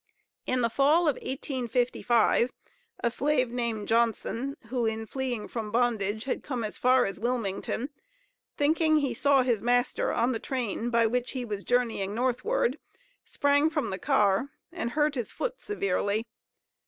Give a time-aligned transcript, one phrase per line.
[0.47, 2.49] In the fall of 1855
[3.03, 7.89] a slave named Johnson, who, in fleeing from bondage, had come as far as Wilmington,
[8.57, 12.79] thinking he saw his master on the train by which he was journeying northward,
[13.25, 16.25] sprang from the car and hurt his foot severely.